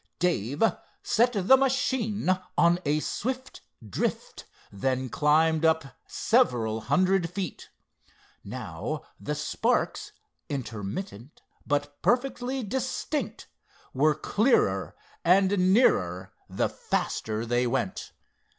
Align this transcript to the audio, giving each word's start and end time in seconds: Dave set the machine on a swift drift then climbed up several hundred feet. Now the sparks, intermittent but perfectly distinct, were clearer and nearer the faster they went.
Dave 0.17 0.63
set 1.03 1.33
the 1.33 1.55
machine 1.55 2.27
on 2.57 2.79
a 2.85 2.99
swift 3.01 3.61
drift 3.87 4.45
then 4.71 5.09
climbed 5.09 5.63
up 5.63 5.95
several 6.07 6.81
hundred 6.81 7.29
feet. 7.29 7.69
Now 8.43 9.03
the 9.19 9.35
sparks, 9.35 10.11
intermittent 10.49 11.43
but 11.67 12.01
perfectly 12.01 12.63
distinct, 12.63 13.45
were 13.93 14.15
clearer 14.15 14.95
and 15.23 15.71
nearer 15.71 16.33
the 16.49 16.67
faster 16.67 17.45
they 17.45 17.67
went. 17.67 18.11